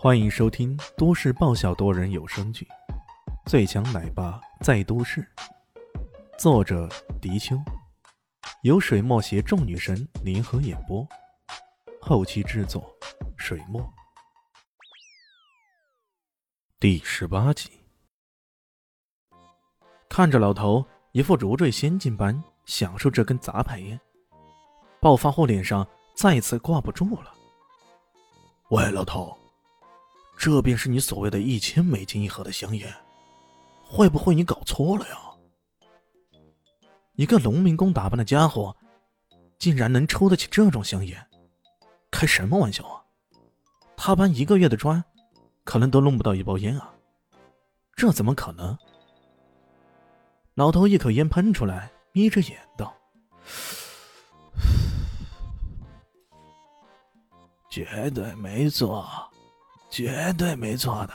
[0.00, 2.64] 欢迎收听都市爆笑多人有声剧
[3.50, 5.28] 《最强奶爸在都市》，
[6.38, 6.88] 作者：
[7.20, 7.60] 迪秋，
[8.62, 11.04] 由水墨携众女神联合演播，
[12.00, 12.88] 后期制作：
[13.36, 13.92] 水墨。
[16.78, 17.68] 第十八集，
[20.08, 24.00] 看着老头一副如坠仙境般享受这根杂牌烟，
[25.00, 27.34] 暴发户脸上再次挂不住了。
[28.68, 29.36] 喂，老头。
[30.38, 32.94] 这便是你所谓的一千美金一盒的香烟，
[33.84, 35.18] 会不会你搞错了呀？
[37.16, 38.76] 一个农民工打扮的家伙，
[39.58, 41.26] 竟然能抽得起这种香烟，
[42.12, 43.02] 开什么玩笑啊？
[43.96, 45.04] 他搬一个月的砖，
[45.64, 46.94] 可能都弄不到一包烟啊！
[47.96, 48.78] 这怎么可能？
[50.54, 52.96] 老头一口烟喷出来，眯着眼道
[57.68, 59.04] ：“绝对没错。”
[59.90, 61.14] 绝对没错的，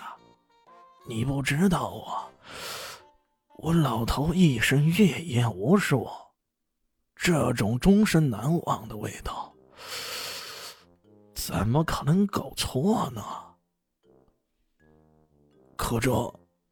[1.08, 2.32] 你不知道我，
[3.58, 6.08] 我老头一生阅烟无数，
[7.16, 9.54] 这种终身难忘的味道，
[11.36, 13.22] 怎么可能搞错呢？
[15.76, 16.12] 可这，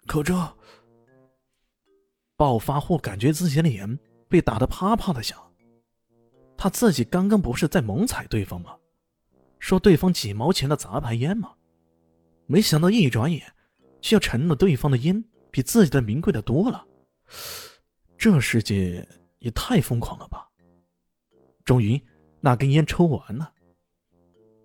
[0.07, 0.57] 可这，
[2.35, 5.37] 暴发户感觉自己的脸被打得啪啪的响，
[6.57, 8.75] 他自己刚刚不是在猛踩对方吗？
[9.59, 11.53] 说对方几毛钱的杂牌烟吗？
[12.51, 13.49] 没想到一转眼，
[14.01, 16.85] 却要成了对方的烟比自己的名贵的多了。
[18.17, 19.07] 这世界
[19.39, 20.49] 也太疯狂了吧！
[21.63, 21.97] 终于，
[22.41, 23.53] 那根烟抽完了。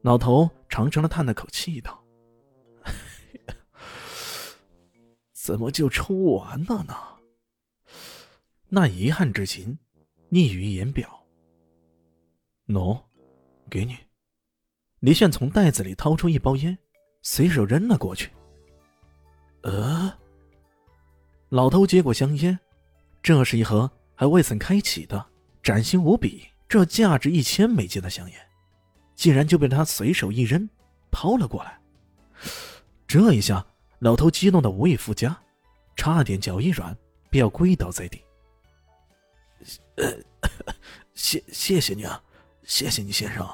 [0.02, 2.04] 老头长长的叹了口气，道
[5.32, 6.92] ：“怎么就抽完了呢？”
[8.68, 9.78] 那遗憾之情
[10.30, 11.24] 溢于言表。
[12.66, 13.00] 喏，
[13.70, 13.96] 给你。
[14.98, 16.76] 李炫从袋子里掏出一包烟。
[17.28, 18.30] 随手扔了过去。
[19.62, 20.16] 呃，
[21.48, 22.56] 老头接过香烟，
[23.20, 25.26] 这是一盒还未曾开启的、
[25.60, 28.40] 崭新无比、这价值一千美金的香烟，
[29.16, 30.70] 竟然就被他随手一扔，
[31.10, 31.80] 抛了过来。
[33.08, 33.66] 这一下，
[33.98, 35.36] 老头激动的无以复加，
[35.96, 36.96] 差点脚一软，
[37.28, 38.22] 便要跪倒在地。
[39.96, 40.16] 呃，
[41.12, 42.22] 谢谢谢你啊，
[42.62, 43.44] 谢谢你先生。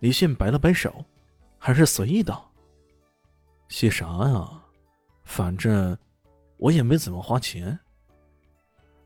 [0.00, 1.04] 李迅摆了摆手。
[1.66, 2.52] 还是随意道
[3.68, 4.62] ：“谢啥呀？
[5.24, 5.96] 反正
[6.58, 7.78] 我也没怎么花钱。”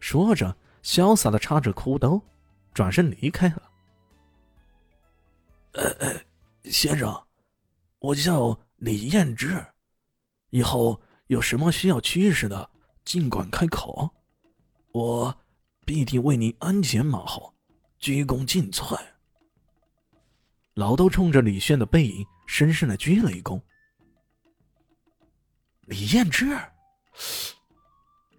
[0.01, 2.21] 说着，潇洒的插着裤兜，
[2.75, 3.63] 转身离开了。
[5.75, 6.21] 呃呃，
[6.65, 7.17] 先生，
[8.01, 9.65] 我叫李彦之，
[10.51, 12.69] 以后有什么需要驱使的，
[13.05, 14.11] 尽管开口，
[14.91, 15.33] 我
[15.87, 17.55] 必定为您鞍前马后，
[18.01, 18.99] 鞠躬尽瘁。
[20.75, 22.27] 老都冲着李炫的背影。
[22.48, 23.60] 深深的鞠了一躬。
[25.82, 26.59] 李彦之，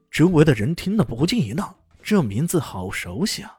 [0.10, 3.58] 周围的人听了不禁一愣，这名字好熟悉啊！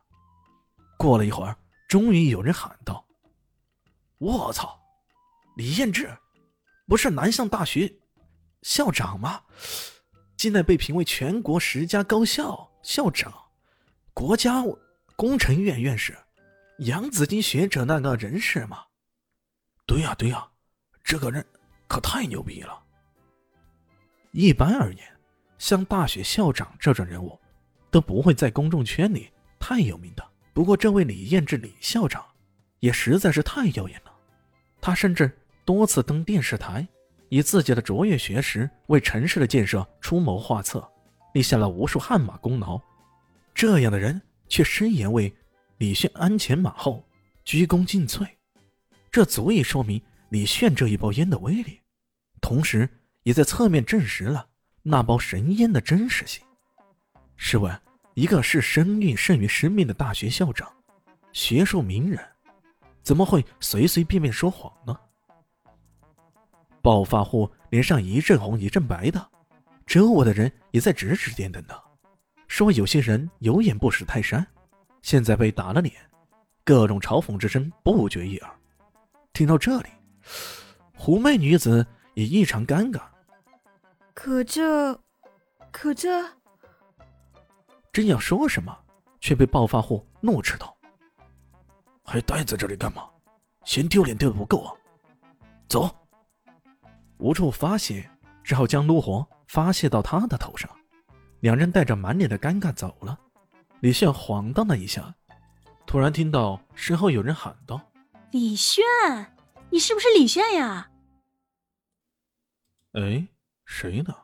[0.98, 1.56] 过了一会儿，
[1.88, 3.02] 终于有人喊道
[4.18, 4.78] ：“我操，
[5.56, 6.14] 李彦之，
[6.86, 7.90] 不是南向大学
[8.62, 9.40] 校长吗？
[10.36, 13.32] 现在被评为全国十佳高校校长，
[14.12, 14.62] 国家
[15.14, 16.18] 工程院院士，
[16.78, 18.84] 洋紫金学者那个人是吗？”
[19.90, 20.46] 对呀，对呀，
[21.02, 21.44] 这个人
[21.88, 22.80] 可太牛逼了。
[24.30, 25.04] 一般而言，
[25.58, 27.36] 像大学校长这种人物，
[27.90, 30.24] 都不会在公众圈里太有名的。
[30.52, 32.24] 不过，这位李彦志李校长，
[32.78, 34.12] 也实在是太耀眼了。
[34.80, 36.86] 他甚至多次登电视台，
[37.28, 40.88] 以自己的卓越学识为城市的建设出谋划策，
[41.34, 42.80] 立下了无数汗马功劳。
[43.52, 45.34] 这样的人，却深言为
[45.78, 47.04] 李迅鞍前马后，
[47.44, 48.24] 鞠躬尽瘁。
[49.10, 51.80] 这足以说明李炫这一包烟的威力，
[52.40, 52.88] 同时
[53.24, 54.46] 也在侧面证实了
[54.82, 56.44] 那包神烟的真实性。
[57.36, 57.76] 试问，
[58.14, 60.70] 一个视声誉胜于生命的大学校长、
[61.32, 62.24] 学术名人，
[63.02, 64.96] 怎么会随随便便说谎呢？
[66.80, 69.28] 暴发户脸上一阵红一阵白的，
[69.86, 71.82] 周围的人也在指指点点的，
[72.46, 74.46] 说有些人有眼不识泰山，
[75.02, 75.94] 现在被打了脸，
[76.62, 78.59] 各种嘲讽之声不绝于耳。
[79.40, 79.88] 听到这里，
[80.94, 83.00] 狐媚女子也异常尴尬。
[84.12, 84.94] 可这，
[85.72, 86.22] 可这……
[87.90, 88.78] 正要说什么，
[89.18, 90.76] 却被暴发户怒斥道
[92.04, 93.08] ：“还待在这里干嘛？
[93.64, 94.76] 嫌丢脸丢的不够啊？
[95.66, 95.88] 走！”
[97.16, 98.10] 无处发泄，
[98.44, 100.70] 只好将怒火发泄到他的头上。
[101.38, 103.18] 两人带着满脸的尴尬走了。
[103.80, 105.14] 李炫晃荡了一下，
[105.86, 107.80] 突然听到身后有人喊道。
[108.32, 108.84] 李炫，
[109.70, 110.88] 你是不是李炫呀？
[112.92, 113.26] 哎，
[113.64, 114.14] 谁呢？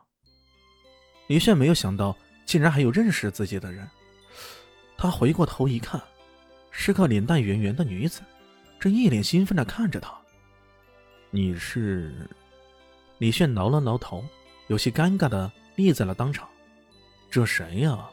[1.27, 3.89] 李炫没有想到，竟然还有认识自己的人。
[4.97, 6.01] 他回过头一看，
[6.71, 8.21] 是个脸蛋圆圆的女子，
[8.79, 10.17] 正一脸兴奋的看着他。
[11.31, 12.15] 你是？
[13.19, 14.25] 李炫挠了挠头，
[14.69, 16.49] 有些尴尬的立在了当场。
[17.29, 18.09] 这谁呀？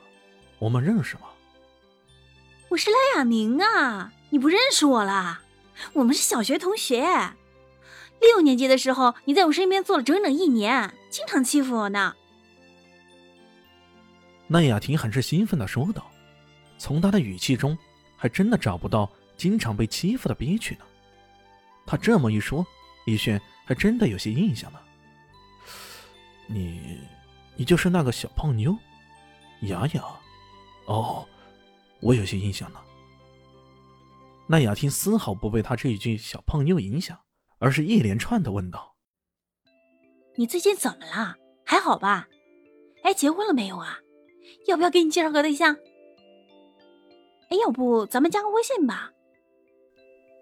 [0.57, 1.27] 我们认识吗？
[2.69, 5.41] 我是赖雅宁啊，你不认识我了？
[5.93, 7.03] 我们是小学同学。
[8.21, 12.15] 六年级的时候，你在我身边坐了整整一年，经常欺负我呢。
[14.47, 16.09] 那雅婷很是兴奋的说道，
[16.77, 17.77] 从她的语气中，
[18.15, 20.85] 还真的找不到经常被欺负的憋屈呢。
[21.85, 22.65] 她这么一说，
[23.05, 24.81] 李炫还真的有些印象了。
[26.47, 26.99] 你，
[27.55, 28.77] 你就是那个小胖妞，
[29.61, 30.03] 雅雅。
[30.85, 31.27] 哦，
[31.99, 32.81] 我有些印象了。
[34.47, 37.17] 那雅婷丝毫不被他这一句“小胖妞”影响，
[37.59, 38.95] 而是一连串的问道
[40.35, 41.35] ：“你最近怎么了？
[41.65, 42.27] 还好吧？
[43.03, 43.99] 哎，结婚了没有啊？
[44.67, 45.75] 要不要给你介绍个对象？
[47.49, 49.11] 哎，要不咱们加个微信吧？”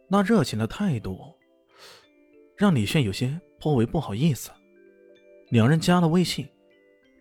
[0.10, 1.38] 那热情的态度，
[2.58, 4.52] 让李炫有些颇为不好意思。
[5.50, 6.48] 两人加了微信，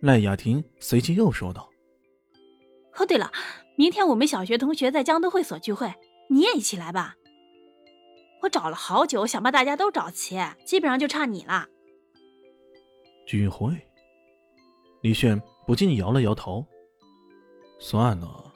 [0.01, 1.69] 赖雅婷随即又说道
[2.97, 3.31] ：“哦，对了，
[3.77, 5.93] 明天我们小学同学在江都会所聚会。”
[6.31, 7.17] 你也一起来吧。
[8.41, 11.67] 我找了好久，想把大家都找齐，基本上就差你了。
[13.27, 13.75] 聚会，
[15.01, 16.65] 李炫不禁摇了摇头。
[17.79, 18.53] 算了，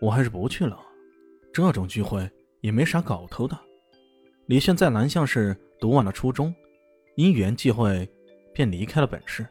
[0.00, 0.80] 我还是不去了。
[1.52, 2.28] 这种聚会
[2.62, 3.56] 也没啥搞头的。
[4.46, 6.54] 李炫在南向市读完了初中，
[7.16, 8.10] 因缘际会
[8.54, 9.46] 便离开了本市。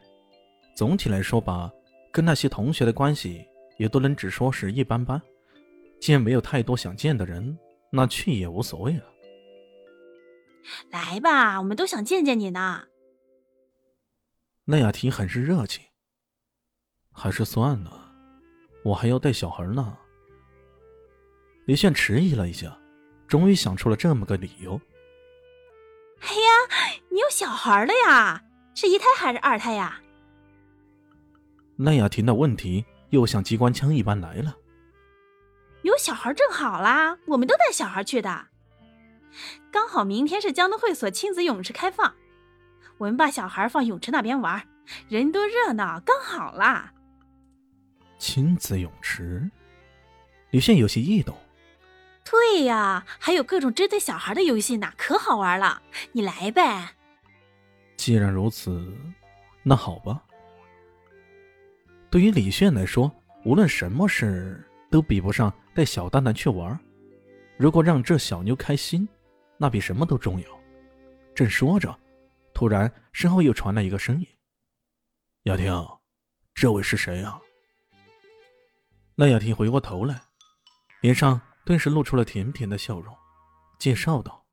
[0.74, 1.70] 总体来说吧，
[2.10, 3.46] 跟那些同学的关系
[3.78, 5.22] 也都能只说是一般般。
[6.04, 7.58] 既然没有太多想见的人，
[7.88, 9.04] 那去也无所谓了。
[10.90, 12.84] 来吧，我们都想见见你呢。
[14.66, 15.82] 那雅婷很是热情。
[17.10, 18.12] 还是算了，
[18.84, 19.96] 我还要带小孩呢。
[21.64, 22.78] 李炫迟疑了一下，
[23.26, 24.78] 终于想出了这么个理由。
[26.20, 28.44] 哎呀，你有小孩了呀？
[28.74, 30.02] 是一胎还是二胎呀？
[31.76, 34.54] 那雅婷的问题又像机关枪一般来了。
[35.84, 38.46] 有小孩正好啦，我们都带小孩去的。
[39.70, 42.14] 刚好明天是江都会所亲子泳池开放，
[42.96, 44.66] 我们把小孩放泳池那边玩，
[45.10, 46.94] 人多热闹，刚好啦。
[48.18, 49.50] 亲子泳池，
[50.50, 51.36] 李炫有些异动。
[52.24, 55.82] 对呀，还有各种针对小孩的游戏呢，可好玩了。
[56.12, 56.94] 你来呗。
[57.98, 58.90] 既然如此，
[59.62, 60.22] 那好吧。
[62.08, 63.12] 对于李炫来说，
[63.44, 65.52] 无论什么事都比不上。
[65.74, 66.78] 带小蛋蛋去玩，
[67.56, 69.08] 如果让这小妞开心，
[69.58, 70.46] 那比什么都重要。
[71.34, 71.98] 正说着，
[72.54, 74.26] 突然身后又传来一个声音
[75.50, 75.74] ：“雅婷，
[76.54, 77.40] 这位是谁啊？”
[79.18, 80.22] 赖雅婷回过头来，
[81.00, 83.12] 脸上顿时露出了甜甜的笑容，
[83.80, 84.46] 介绍道：“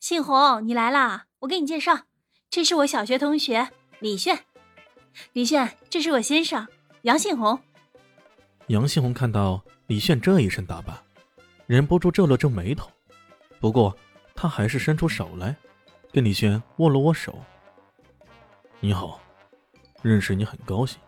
[0.00, 1.26] 信红，你来啦！
[1.38, 2.06] 我给你介绍，
[2.50, 4.46] 这是我小学同学李炫。
[5.32, 6.66] 李炫，这是我先生
[7.02, 7.60] 杨信红。”
[8.68, 9.62] 杨新红看到。
[9.88, 11.00] 李炫这一身打扮，
[11.68, 12.90] 忍不住皱了皱眉头。
[13.60, 13.96] 不过，
[14.34, 15.54] 他还是伸出手来，
[16.12, 17.38] 跟李炫握了握手。
[18.82, 19.20] “你好，
[20.02, 20.98] 认识你很高兴。”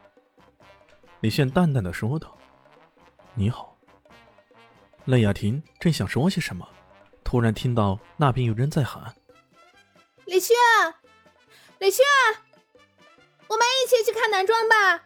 [1.18, 2.38] 李炫淡淡的说道。
[3.35, 3.76] “你好。”
[5.06, 6.64] 赖雅婷正想说些什么，
[7.25, 9.12] 突然听到那边有人在喊
[10.25, 10.54] ：“李炫，
[11.80, 12.04] 李炫，
[13.49, 15.02] 我们一起去看男装吧。”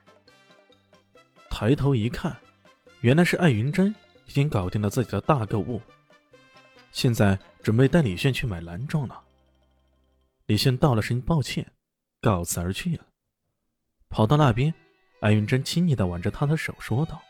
[1.49, 2.37] 抬头一看。
[3.03, 3.93] 原来是艾云珍
[4.27, 5.83] 已经搞定了自己的大购物，
[6.93, 9.21] 现在准备带李炫去买男装了。
[10.47, 11.67] 李炫道了声抱歉，
[12.21, 13.05] 告辞而去了。
[14.09, 14.73] 跑到那边，
[15.19, 17.21] 艾云珍亲昵的挽着他的手说道：“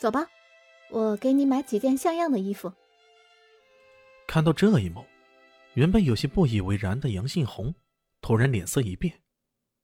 [0.00, 0.26] 走吧，
[0.88, 2.72] 我给你买几件像样的衣服。”
[4.26, 5.04] 看到这一幕，
[5.74, 7.74] 原本有些不以为然的杨信红
[8.22, 9.20] 突然脸色一变，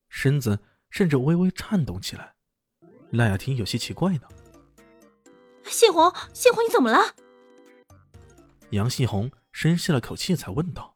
[0.08, 2.32] 身子甚至微微颤动起来。
[3.10, 4.22] 赖雅婷有些奇怪呢。
[5.70, 6.98] 谢红，谢红，你怎么了？
[8.70, 10.94] 杨信红深吸了口气，才问道：“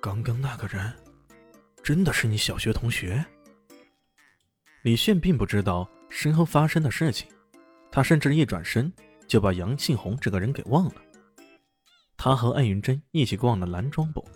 [0.00, 0.92] 刚刚那个人，
[1.82, 3.24] 真的是你小学同学？”
[4.82, 7.28] 李炫并不知道身后发生的事情，
[7.90, 8.90] 他甚至一转身
[9.26, 10.94] 就把杨信红这个人给忘了。
[12.16, 14.26] 他和艾云珍一起逛了男装部，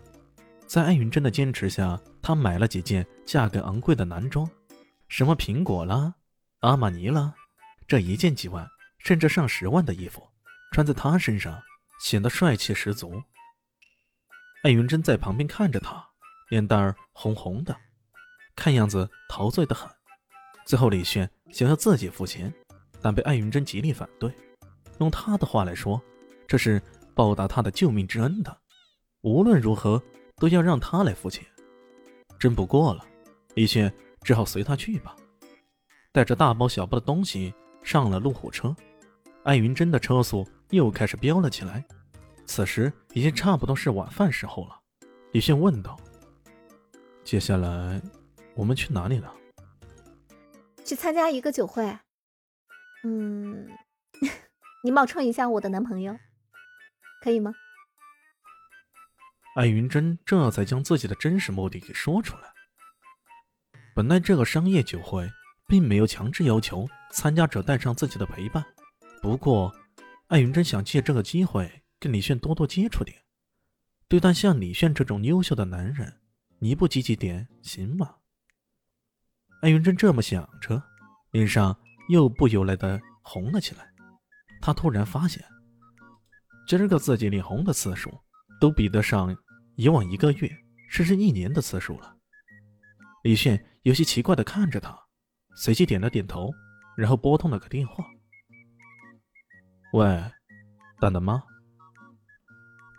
[0.67, 4.49] 在艾云珍的坚持下，他买了几件价格昂贵的男装，
[5.09, 6.15] 什么苹果啦、
[6.61, 7.35] 阿玛尼啦。
[7.87, 10.27] 这一件几万，甚至上十万的衣服，
[10.73, 11.63] 穿在他身上
[12.01, 13.23] 显得帅气十足。
[14.63, 16.03] 艾云珍在旁边看着他，
[16.49, 17.77] 脸蛋儿红红的，
[18.57, 19.91] 看样子陶醉的很。
[20.65, 22.53] 最后，李炫想要自己付钱，
[23.03, 24.35] 但被艾云珍极力反对。
[24.99, 26.01] 用他的话来说，
[26.47, 26.81] 这是
[27.15, 28.57] 报答他的救命之恩的，
[29.21, 30.03] 无论如何
[30.37, 31.45] 都要让他来付钱。
[32.39, 33.05] 真不过了，
[33.55, 35.15] 李炫只好随他去吧。
[36.13, 37.53] 带着大包小包的东西
[37.85, 38.75] 上了路虎车，
[39.45, 41.85] 艾云珍的车速又开始飙了起来。
[42.47, 44.81] 此时已经差不多是晚饭时候了。
[45.33, 45.99] 李迅问道
[47.23, 48.01] ：“接下来
[48.55, 49.33] 我们去哪里了？”
[50.85, 51.99] 去参加一个酒会。
[53.05, 53.69] 嗯，
[54.83, 56.17] 你冒充一下我的男朋友，
[57.23, 57.53] 可以吗？
[59.57, 62.43] 艾云珍这才将自己的真实目的给说出来。
[63.95, 65.31] 本来这个商业酒会
[65.67, 68.65] 并没有强制要求参加者带上自己的陪伴，
[69.23, 69.75] 不过
[70.29, 73.17] 艾云珍想借这个机会跟李炫多多接触点。
[74.09, 76.21] 对待像李炫这种优秀的男人，
[76.59, 78.17] 你不积极点行吗？
[79.63, 80.83] 艾云珍这么想着，
[81.31, 81.77] 脸上
[82.09, 83.91] 又不由来的红了起来。
[84.61, 85.43] 她突然发现，
[86.69, 88.11] 今儿个自己脸红的次数，
[88.61, 89.35] 都比得上
[89.77, 90.51] 以往一个月
[90.89, 92.17] 甚至一年的次数了。
[93.23, 94.99] 李炫有些奇怪的看着她，
[95.55, 96.51] 随即点了点头，
[96.97, 98.05] 然后拨通了个电话
[99.95, 100.05] ：“喂，
[101.01, 101.43] 蛋蛋妈。”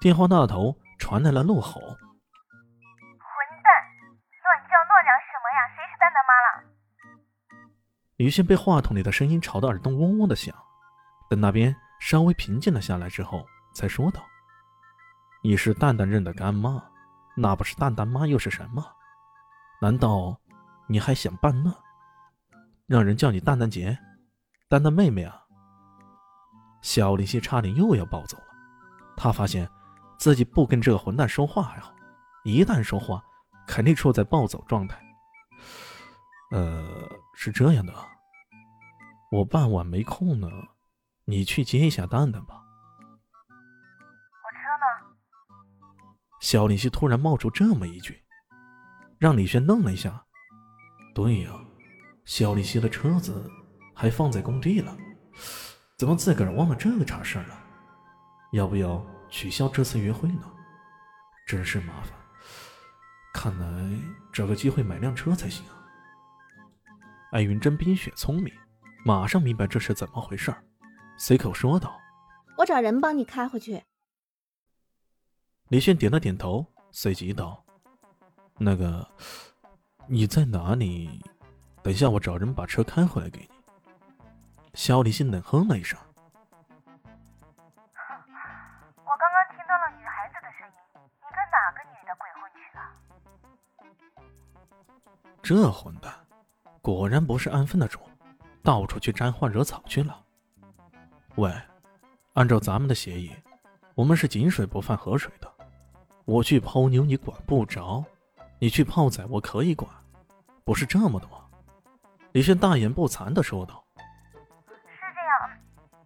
[0.01, 0.77] 电话那头。
[0.97, 1.99] 传来了怒吼：“混蛋，
[4.41, 5.59] 乱叫乱嚷什么呀？
[5.75, 6.47] 谁是蛋蛋妈了？”
[8.15, 10.55] 于心被话筒里的声音吵得耳洞嗡嗡的响，
[11.29, 13.45] 等那边稍微平静了下来之后，
[13.75, 14.23] 才说道
[15.43, 16.81] ：“你是蛋蛋认的干妈，
[17.35, 18.83] 那不是蛋蛋妈又是什么？
[19.81, 20.39] 难道
[20.87, 21.71] 你还想扮嫩？
[22.87, 23.97] 让人叫你蛋蛋姐、
[24.69, 25.41] 蛋蛋妹妹啊？”
[26.81, 28.45] 小林夕差点又要暴走了，
[29.15, 29.69] 他发现。
[30.17, 31.93] 自己不跟这个混蛋说话还好，
[32.45, 33.21] 一旦说话，
[33.67, 34.97] 肯定处在暴走状态。
[36.51, 36.87] 呃，
[37.35, 37.93] 是这样的，
[39.29, 40.49] 我傍晚没空呢，
[41.25, 42.63] 你去接一下蛋蛋吧。
[44.41, 45.15] 我车呢？
[46.39, 48.23] 小林希突然冒出这么一句，
[49.19, 50.25] 让李轩愣了一下。
[51.13, 51.51] 对呀，
[52.25, 53.49] 小李希的车子
[53.93, 54.97] 还放在工地了，
[55.97, 57.57] 怎么自个儿忘了这个茬事儿了？
[58.51, 59.05] 要不要？
[59.27, 60.49] 取消这次约会呢，
[61.47, 62.13] 真是麻烦。
[63.33, 63.99] 看来
[64.31, 65.75] 找个机会买辆车才行啊。
[67.31, 68.53] 艾云真冰雪聪明，
[69.03, 70.63] 马上明白这是怎么回事儿，
[71.17, 71.99] 随口说道
[72.57, 73.83] ：“我找人帮你开回去。”
[75.67, 77.65] 李炫点了点头，随即道
[78.57, 79.05] ：“那个，
[80.07, 81.21] 你在哪里？
[81.85, 83.49] 等下我找人把车开回来给你。”
[84.73, 85.99] 肖立新冷哼了一声。
[88.95, 90.73] 我刚刚听到了女孩子的声音，
[91.21, 92.81] 你跟哪个女的鬼混去了
[95.43, 96.11] 这混蛋，
[96.81, 97.99] 果然不是安分的主，
[98.63, 100.19] 到处去沾花惹草去了。
[101.35, 101.53] 喂，
[102.33, 103.31] 按照咱们的协议，
[103.93, 105.53] 我们是井水不犯河水的。
[106.25, 108.03] 我去泡妞你管不着，
[108.57, 109.87] 你去泡仔我可以管，
[110.63, 111.44] 不是这么的吗？
[112.35, 113.81] 李炫大言不惭的说道。
[113.95, 115.49] 是这样？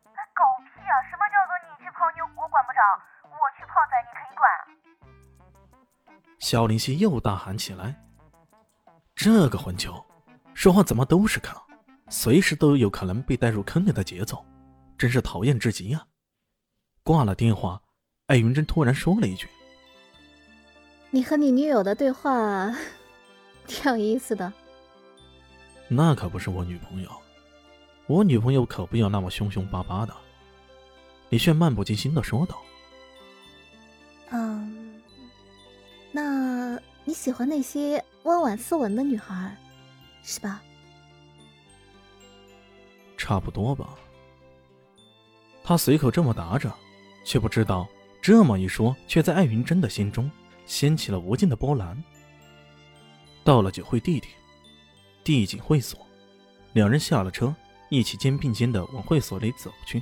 [0.06, 0.94] 那狗屁啊！
[1.10, 2.80] 什么叫做你去泡妞我管不着，
[3.24, 4.48] 我去泡仔你可以管？
[6.38, 7.96] 肖林熙又大喊起来。
[9.16, 10.06] 这个混球，
[10.54, 11.60] 说话怎么都是坑，
[12.10, 14.46] 随时都有可能被带入坑里的节奏，
[15.00, 16.06] 真是讨厌至极啊！
[17.02, 17.82] 挂了电话，
[18.28, 19.50] 艾云珍突然说了一句
[21.10, 22.72] ：“你和你女友的对话
[23.66, 24.54] 挺有意思的。”
[25.90, 27.12] 那可不是我女朋友，
[28.08, 30.16] 我女朋友可不要那么凶凶巴巴的。”
[31.30, 32.62] 李炫漫不经心的说道。
[34.32, 35.02] “嗯，
[36.12, 39.56] 那你喜欢那些？”温婉斯文的女孩，
[40.24, 40.62] 是吧？
[43.18, 43.96] 差不多吧。
[45.64, 46.72] 他随口这么答着，
[47.24, 47.88] 却不知道
[48.22, 50.30] 这么一说，却在艾云珍的心中
[50.66, 52.04] 掀起了无尽的波澜。
[53.44, 54.32] 到了酒会地点，
[55.24, 56.00] 地景会所，
[56.74, 57.54] 两人下了车，
[57.90, 60.02] 一起肩并肩的往会所里走去。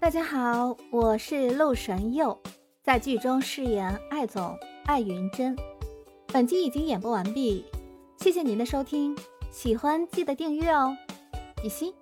[0.00, 2.36] 大家好，我是陆神佑，
[2.82, 5.56] 在剧中饰演艾总艾云珍。
[6.26, 7.64] 本集已经演播完毕，
[8.18, 9.16] 谢谢您的收听，
[9.50, 10.96] 喜欢记得订阅哦，
[11.62, 11.94] 比心。